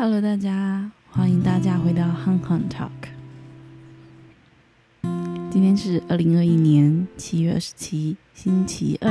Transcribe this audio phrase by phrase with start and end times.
[0.00, 2.88] Hello，大家，欢迎大家回到 Han Han Talk。
[5.50, 9.10] 今天是二零二一年七月二十七，星期二。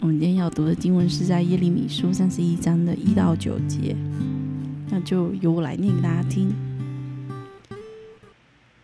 [0.00, 3.96] 我们今天要读的经文是在耶利米书三十一章的一到九节，
[4.90, 6.52] 那就由我来念给大家听。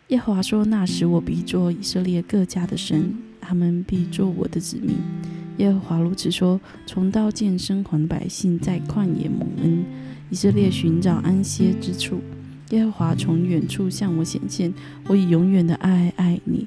[0.08, 4.96] 耶和华说：“那时我必做以色列各家的神，他们必做我的子民。”
[5.60, 9.84] 耶和华如此说：“从刀剑生还的百姓在旷野蒙恩，
[10.30, 12.18] 以色列寻找安歇之处。
[12.70, 14.72] 耶和华从远处向我显现，
[15.06, 16.66] 我以永远的爱爱你，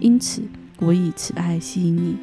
[0.00, 0.40] 因此
[0.78, 2.16] 我以慈爱吸引你。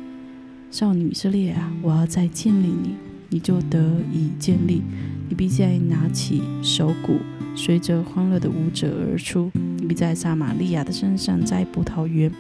[0.72, 2.95] 少女以色列啊，我要再建立你，
[3.30, 4.81] 你就得以建立。
[5.30, 7.17] 你必再拿起手鼓，
[7.53, 9.52] 随着欢乐的舞者而出。
[9.77, 12.31] 你必在撒玛利亚的山上栽葡萄园，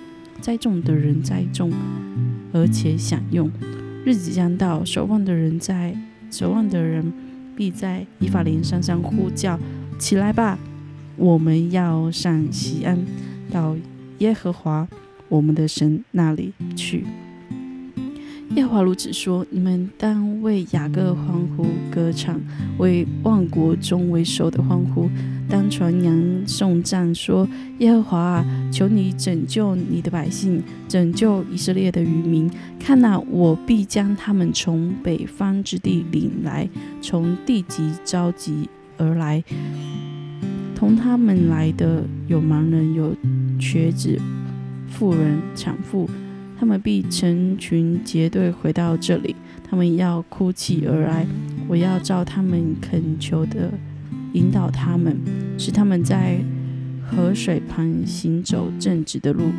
[0.41, 1.71] 栽种的人栽种。”
[2.53, 3.51] 而且享用，
[4.05, 5.95] 日子将到，守望的人在
[6.31, 7.11] 守望的人
[7.55, 9.59] 必在以法莲山上呼叫
[9.99, 10.57] ：“起来吧，
[11.15, 12.97] 我们要上西安，
[13.51, 13.75] 到
[14.19, 14.87] 耶和华
[15.29, 17.05] 我们的神那里去。”
[18.55, 22.41] 耶和华如此说：“你们当为雅各欢呼歌唱，
[22.77, 25.09] 为万国中为首的欢呼。”
[25.49, 27.47] 当传扬颂赞说
[27.79, 32.51] ：“耶和华啊，求你拯救你的百姓，拯救以色列的渔民。
[32.79, 36.67] 看哪，我必将他们从北方之地领来，
[37.01, 39.43] 从地极召集而来。
[40.75, 43.15] 同他们来的有盲人，有
[43.57, 44.19] 瘸子，
[44.89, 46.09] 妇人、产妇，
[46.59, 49.35] 他们必成群结队回到这里。
[49.69, 51.25] 他们要哭泣而来，
[51.67, 53.71] 我要照他们恳求的。”
[54.37, 55.17] 引导他们，
[55.57, 56.39] 使他们在
[57.09, 59.51] 河水旁行走正直的路。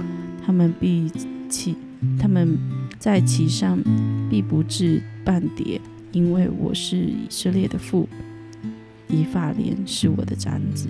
[0.47, 1.11] 他们必
[1.49, 1.77] 其，
[2.17, 2.57] 他们
[2.97, 3.77] 在其上
[4.31, 5.81] 必不至半跌，
[6.13, 8.09] 因为我是以色列的父，
[9.09, 10.89] 以法莲是我的长子。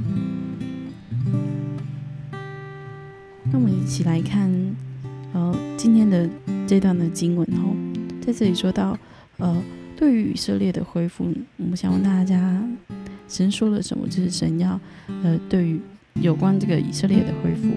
[3.50, 4.50] 那我们一起来看，
[5.32, 6.28] 呃，今天的
[6.66, 7.74] 这段的经文哦，
[8.20, 8.96] 在这里说到，
[9.38, 9.62] 呃，
[9.96, 12.62] 对于以色列的恢复，我们想问大家。
[13.28, 14.08] 神说了什么？
[14.08, 14.80] 就是神要，
[15.22, 15.78] 呃，对于
[16.14, 17.68] 有关这个以色列的恢复，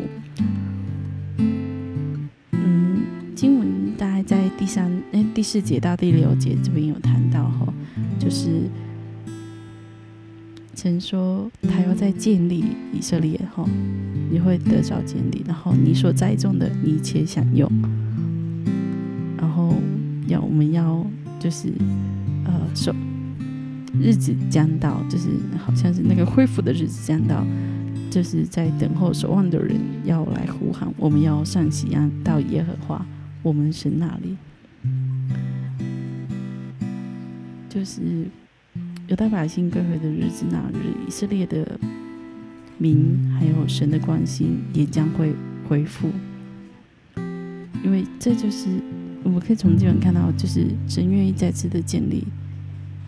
[2.53, 3.01] 嗯，
[3.35, 7.73] 经文大概在第三、哎第四节到第六节这边有谈到哈，
[8.17, 8.69] 就是
[10.73, 12.63] 神说他要再建立
[12.94, 13.67] 以色列哈，
[14.31, 17.69] 你会得着建立，然后你所栽种的你一切享用，
[19.38, 19.75] 然后
[20.28, 21.06] 要我们要
[21.40, 21.67] 就是
[22.45, 22.95] 呃受。
[24.00, 27.46] 日子将到，就是好像是那个恢复的日子将到，
[28.09, 29.75] 就是在等候守望的人
[30.06, 33.06] 要来呼喊，我们要上西安到耶和华
[33.44, 34.38] 我们神那里，
[37.69, 38.25] 就是
[39.07, 41.79] 犹大百姓归回的日子那日，以色列的
[42.78, 45.34] 民还有神的关心也将会
[45.68, 46.09] 恢复，
[47.84, 48.69] 因为这就是
[49.23, 52.25] 我们可以从经文看到，就是神愿意再次的建立。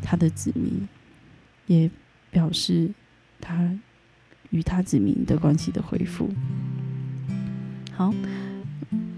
[0.03, 0.87] 他的子民
[1.67, 1.89] 也
[2.29, 2.91] 表示
[3.39, 3.79] 他
[4.49, 6.29] 与他子民的关系的恢复。
[7.91, 8.13] 好，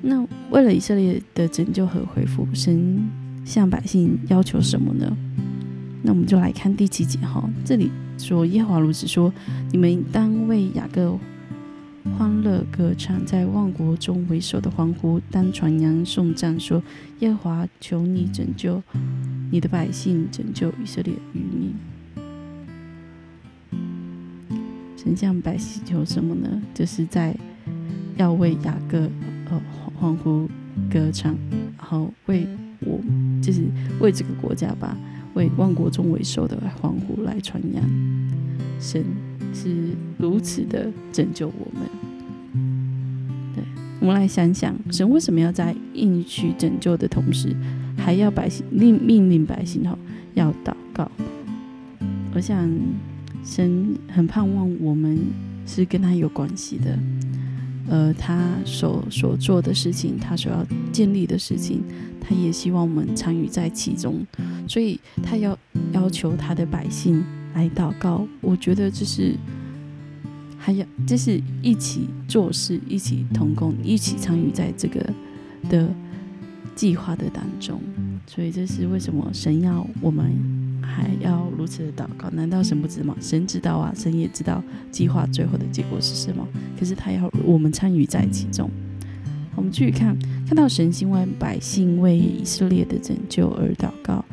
[0.01, 3.09] 那为了以色列的拯救和恢复，神
[3.43, 5.17] 向百姓要求什么呢？
[6.03, 9.33] 那我们就来看第七节哈，这里说耶和华如此说：
[9.71, 11.17] 你们当为雅各
[12.17, 16.81] 欢乐歌唱，在万国中为首的欢呼，当传扬颂赞说：
[17.19, 18.81] 耶和华求你拯救。
[19.51, 21.75] 你的百姓拯救以色列渔民，
[24.97, 26.61] 神向百姓求什么呢？
[26.73, 27.35] 就是在
[28.17, 29.09] 要为雅各
[29.49, 29.61] 呃
[29.99, 30.49] 欢呼
[30.91, 31.35] 歌唱，
[31.77, 32.47] 然后为
[32.79, 32.99] 我
[33.41, 33.63] 就是
[33.99, 34.97] 为这个国家吧，
[35.35, 37.83] 为万国中为首的欢呼来传扬，
[38.79, 39.05] 神
[39.55, 41.89] 是如此的拯救我们。
[43.55, 43.63] 对
[44.01, 47.55] 我们来想想，神为什么要在应许拯救的同时？
[47.97, 49.97] 还要百姓令命令百姓哈
[50.33, 51.09] 要祷告，
[52.35, 52.69] 我想
[53.43, 55.17] 神很盼望我们
[55.65, 56.99] 是跟他有关系的，
[57.89, 61.81] 呃，他所所做的事情，他所要建立的事情，
[62.21, 64.23] 他也希望我们参与在其中，
[64.67, 65.57] 所以他要
[65.93, 67.23] 要求他的百姓
[67.55, 68.27] 来祷告。
[68.41, 69.35] 我觉得这是
[70.59, 75.11] 还要这是一起做事，一起同工，一起参与在这个
[75.67, 75.89] 的。
[76.75, 77.79] 计划的当中，
[78.27, 80.29] 所以这是为什么神要我们
[80.81, 82.29] 还要如此的祷告？
[82.31, 83.15] 难道神不知吗？
[83.21, 84.61] 神知道啊，神也知道
[84.91, 86.45] 计划最后的结果是什么。
[86.77, 88.69] 可是他要我们参与在其中。
[89.55, 94.25] 我们继续看，看到神兴为百姓为以色列的拯救而祷告，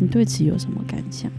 [0.00, 1.30] 你对此有什么感想？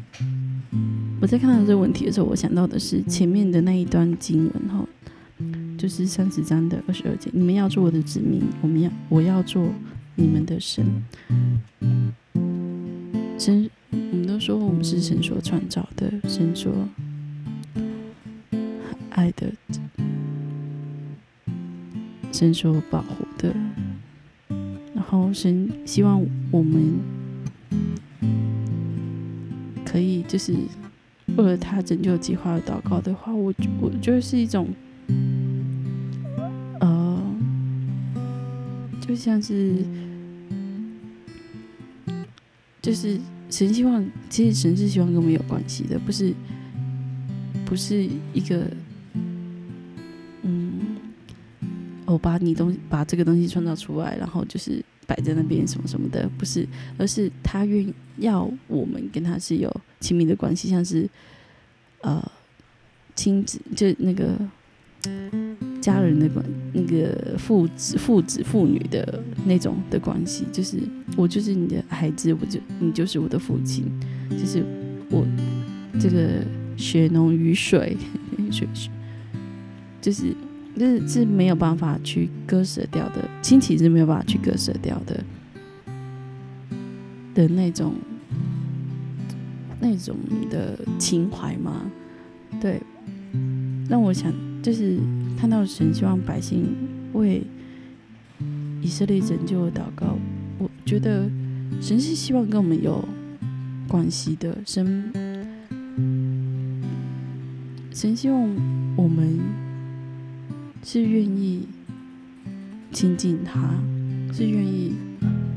[1.24, 4.86] 我在看到这个问题的时候，我想到的是前面的那一段经文哈，
[5.78, 9.66] 就是三十章的二十二节，你们要做我的子民，我们要我要做
[10.16, 10.86] 你们的神。
[13.40, 16.74] 神，我们都说我们是神所创造的，神所
[19.12, 19.50] 爱的，
[22.34, 23.56] 神所保护的。
[24.94, 26.22] 然后神希望
[26.52, 27.00] 我们
[29.86, 30.54] 可以就是
[31.38, 34.68] 为了他拯救计划而祷告的话，我我就是一种，
[36.80, 37.21] 呃，
[39.01, 39.85] 就像是。
[42.81, 43.18] 就是
[43.50, 46.33] 神希望，其实神是希望跟我们有关系的，不是
[47.65, 48.69] 不是一个，
[50.41, 50.97] 嗯，
[52.06, 56.68] 我把你东把这个东西创造出来，然后就是摆在那边什么什么的，不是，
[56.98, 61.10] 而是他愿要我们跟他是有亲密的关系，像是
[62.02, 62.24] 呃
[63.16, 64.38] 亲子，就那个。
[65.82, 70.78] 家人的关，那个父子、父子、父女的那种的关系，就是
[71.18, 73.84] 我就是你的孩子，我就你就是我的父亲，
[74.30, 74.64] 就是
[75.10, 75.28] 我
[76.00, 76.42] 这个
[76.78, 77.98] 血浓于水，
[78.50, 78.90] 水水，
[80.02, 80.34] 就是
[80.78, 85.24] 是是没有办法去割舍掉的，亲情是没有办法去割舍掉的
[87.34, 87.94] 的那种
[89.80, 90.16] 那种
[90.50, 91.92] 的情怀吗？
[92.62, 92.81] 对，
[93.90, 94.34] 那我想。
[94.64, 94.98] 就是
[95.38, 96.74] 看到神希望百姓
[97.12, 97.44] 为
[98.81, 100.18] 以色列拯救而祷告，
[100.58, 101.30] 我觉得
[101.81, 103.04] 神是希望跟我们有
[103.90, 104.58] 关系的。
[104.66, 105.12] 神
[107.94, 108.40] 神希望
[108.96, 109.38] 我们
[110.83, 111.68] 是愿意
[112.91, 113.74] 亲近他，
[114.31, 114.94] 是愿意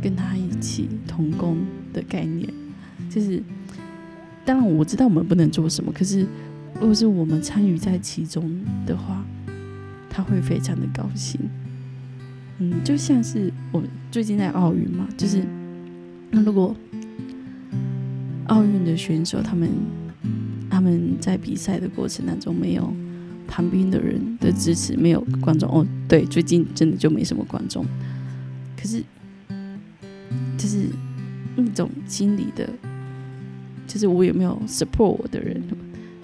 [0.00, 1.58] 跟他一起同工
[1.92, 2.48] 的概念。
[3.10, 3.42] 就是
[4.44, 6.26] 当然我知道我们不能做什么，可是。
[6.78, 9.24] 如果是我们参与在其中的话，
[10.10, 11.40] 他会非常的高兴。
[12.58, 15.42] 嗯，就像是我最近在奥运嘛，就是
[16.30, 16.76] 那如果
[18.48, 19.70] 奥运的选手他们
[20.68, 22.92] 他们在比赛的过程当中没有
[23.46, 27.84] 旁边的人的支持，没有观众哦，对，最近真的就没什么观众。
[28.76, 29.02] 可是
[30.58, 30.86] 就是
[31.56, 32.68] 那种心理的，
[33.86, 35.62] 就是我有没有 support 我的人。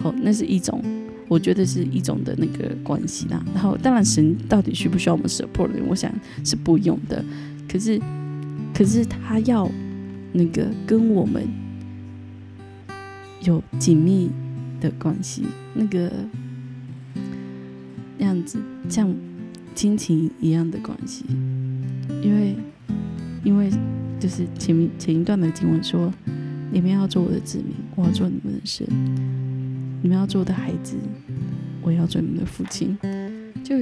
[0.04, 0.82] 哦，那是一种，
[1.28, 3.40] 我觉得是一种的那个关系啦。
[3.54, 5.80] 然后，当然，神到底需不需要我们 support 人？
[5.86, 6.12] 我想
[6.44, 7.24] 是不用的。
[7.68, 8.00] 可是，
[8.74, 9.70] 可是他要
[10.32, 11.46] 那个跟我们
[13.42, 14.28] 有紧密
[14.80, 16.10] 的关系，那个
[18.24, 18.58] 样子
[18.88, 19.14] 像
[19.74, 21.24] 亲情一样的关系。
[22.22, 22.56] 因为，
[23.44, 23.70] 因为
[24.20, 26.12] 就是前面前一段的经文说，
[26.70, 28.86] 你们要做我的子民，我要做你们的神。
[30.02, 30.96] 你们要做我的孩子，
[31.80, 32.98] 我要做你们的父亲。
[33.62, 33.76] 就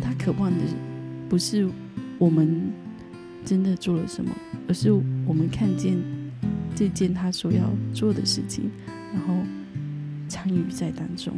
[0.00, 0.58] 他渴望的
[1.28, 1.68] 不是
[2.18, 2.72] 我们
[3.44, 4.30] 真的做了什么，
[4.68, 4.92] 而是
[5.26, 5.96] 我们看见
[6.76, 8.70] 这件他所要做的事情，
[9.12, 9.34] 然后
[10.44, 11.32] 参与在当中。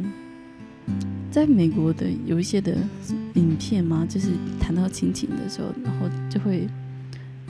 [1.31, 2.75] 在美国的有一些的
[3.35, 6.67] 影片嘛，就是谈到亲情的时候，然后就会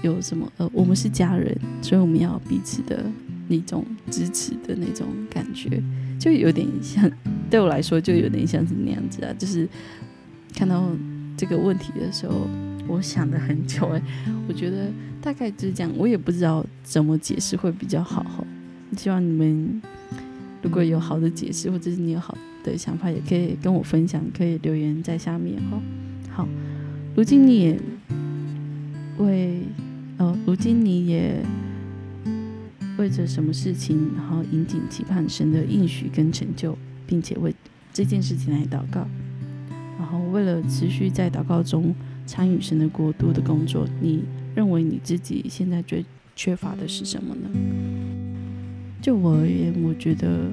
[0.04, 3.04] 有什么呃，我们是家人，所以我们要彼此的。
[3.50, 5.82] 那种支持的那种感觉，
[6.20, 7.10] 就有点像，
[7.50, 9.34] 对我来说就有点像是那样子啊。
[9.40, 9.66] 就是
[10.54, 10.92] 看到
[11.38, 12.46] 这个问题的时候，
[12.90, 14.02] 我想了很久哎，
[14.50, 18.46] 我觉得大概就是这样，我也不知道怎么解释会比较好哈。
[18.98, 19.82] 希望你们
[20.62, 25.82] 如果有好的解释，或者是你有好的想法，也可以跟我分享，可以留言在下面哈。
[26.30, 26.48] 好，
[27.16, 27.80] 如今你也
[29.18, 29.62] 为，
[30.18, 31.44] 呃，如今你也。
[32.98, 37.54] 为着什么事情，然后引颈期盼神的应许跟成就，并且为
[37.94, 39.08] 这件事情来祷告，
[40.00, 41.94] 然后为了持续在祷告中
[42.26, 44.24] 参与神的国度的工作，你
[44.56, 46.04] 认为你自己现在最
[46.36, 47.48] 缺乏的是什么呢？
[49.08, 50.52] 就我而言，我觉得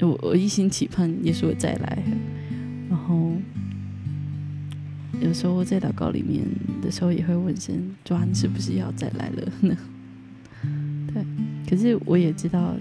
[0.00, 2.02] 我我一心期盼耶稣再来，
[2.90, 3.32] 然后。
[5.20, 6.42] 有时候在祷告里面
[6.82, 9.76] 的时候，也会问神：主啊，你是不是要再来了呢？
[11.14, 11.24] 对，
[11.70, 12.74] 可是我也知道，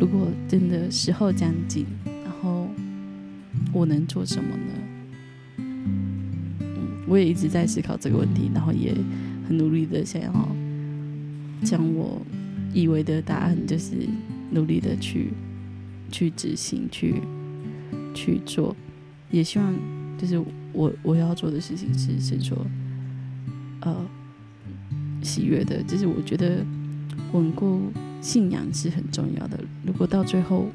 [0.00, 2.66] 如果真的时候将近，然后
[3.74, 4.72] 我能做什么呢？
[5.58, 8.94] 嗯，我也一直在思考这个问题，然后也
[9.46, 10.32] 很努力的想要
[11.64, 12.20] 将我
[12.72, 13.92] 以为的答案，就是
[14.50, 15.30] 努力的去
[16.12, 17.14] 去执行，去
[18.14, 18.76] 去做，
[19.30, 19.74] 也希望
[20.18, 20.42] 就是。
[20.76, 22.66] 我我要做的事情是，是说，
[23.82, 23.94] 呃，
[25.22, 25.80] 喜悦的。
[25.84, 26.66] 就是我觉得
[27.32, 29.60] 稳固信仰是很重要的。
[29.86, 30.66] 如果到最后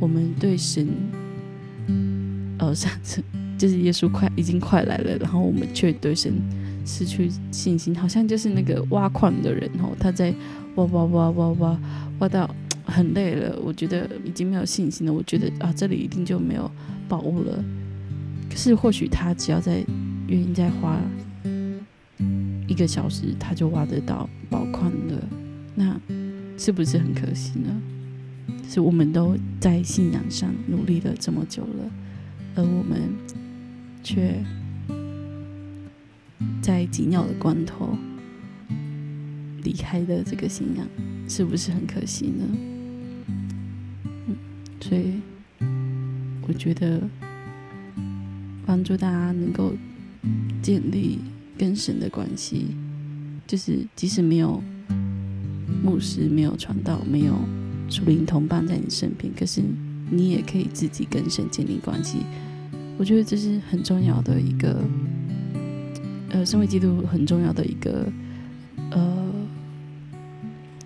[0.00, 0.88] 我们对神，
[2.58, 3.22] 呃，上次
[3.56, 6.32] 就是耶稣快已经快来了，然后我们却对神
[6.90, 10.34] 失去信心，好像就是那个挖矿的人哦，他在
[10.74, 11.80] 挖挖挖挖挖
[12.18, 12.52] 挖到
[12.84, 15.12] 很累了，我觉得已经没有信心了。
[15.12, 16.68] 我觉得啊，这里一定就没有
[17.08, 17.64] 宝物了。
[18.50, 19.84] 可是或许他只要在
[20.26, 21.00] 愿意再花
[22.66, 25.28] 一个小时，他就挖得到宝矿了。
[25.76, 25.96] 那
[26.58, 27.70] 是不是很可惜呢？
[28.68, 31.90] 是我们都在信仰上努力了这么久了，
[32.56, 33.00] 而我们
[34.02, 34.34] 却
[36.70, 37.98] 在紧要的关头
[39.64, 40.86] 离开的这个信仰，
[41.28, 42.44] 是不是很可惜呢？
[44.28, 44.36] 嗯，
[44.80, 45.14] 所以
[46.46, 47.02] 我觉得。
[48.66, 49.72] 帮助大家能够
[50.62, 51.18] 建立
[51.58, 52.68] 跟神的关系，
[53.44, 54.62] 就是即使没有
[55.82, 57.34] 牧师、没有传道、没有
[57.88, 59.60] 属灵同伴在你身边，可是
[60.08, 62.18] 你也可以自己跟神建立关系。
[62.96, 64.84] 我觉得这是很重要的一个，
[66.30, 68.10] 呃，身为基督很重要的一个，
[68.90, 69.32] 呃，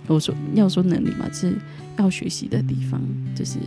[0.06, 1.56] 我说要说能力嘛，是
[1.96, 3.00] 要学习的地方，
[3.34, 3.58] 就是。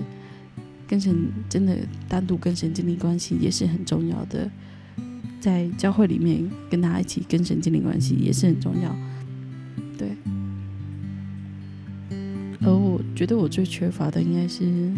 [0.90, 1.14] 跟神
[1.50, 4.50] 真的单独跟神建立关系也是很重要的，
[5.42, 8.96] 在教会里面跟大家一起跟神建立关系也是很重要，
[9.98, 10.16] 对。
[12.62, 14.90] 而我觉得我最缺乏的应该是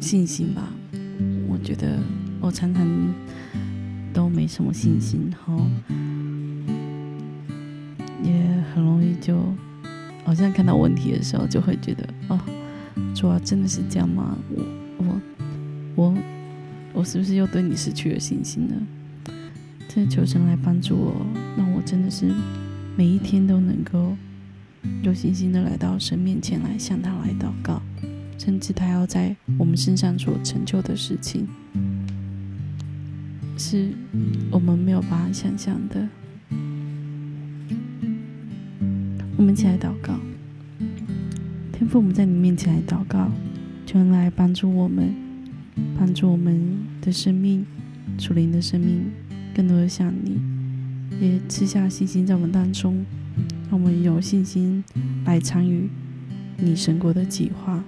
[0.00, 0.72] 信心吧，
[1.46, 1.98] 我觉得
[2.40, 2.88] 我常常
[4.12, 5.66] 都没什么信心，然后
[8.22, 8.32] 也
[8.74, 9.38] 很容易就
[10.24, 12.40] 好像看到问题的时候就会觉得哦。
[13.14, 14.36] 主啊，真的是这样吗？
[14.50, 14.64] 我
[14.98, 15.20] 我
[15.94, 16.14] 我
[16.92, 18.74] 我是不是又对你失去了信心呢？
[19.88, 21.26] 真的求神来帮助我，
[21.56, 22.32] 让我真的是
[22.96, 24.16] 每一天都能够
[25.02, 27.80] 有信心的来到神面前来向他来祷告，
[28.38, 31.48] 甚至他要在我们身上所成就的事情，
[33.62, 33.90] 是
[34.50, 36.08] 我们没有办法想象的。
[39.36, 40.18] 我们一起来祷告。
[41.70, 43.30] 天父，我们在你面前来祷告，
[43.84, 45.14] 求你来帮助我们，
[45.98, 47.66] 帮助我们的生命，
[48.18, 49.10] 属灵的生命，
[49.54, 50.40] 更多的像你，
[51.20, 53.04] 也赐下信心在我们当中，
[53.70, 54.82] 让我们有信心
[55.26, 55.90] 来参与
[56.56, 57.84] 你神国的计划。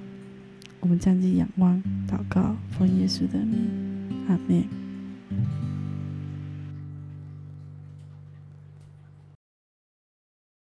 [0.80, 3.56] 我们站立仰望，祷告，奉耶稣的名，
[4.28, 4.81] 阿门。